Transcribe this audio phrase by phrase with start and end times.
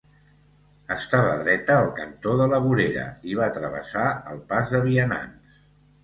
[0.93, 3.03] Estava dreta al cantó de la vorera
[3.33, 5.61] i va travessar el pas de vianants.